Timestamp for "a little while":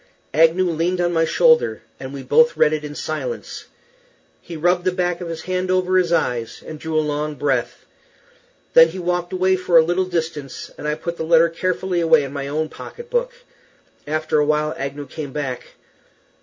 14.37-14.73